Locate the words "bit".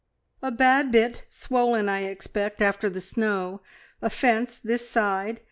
0.91-1.27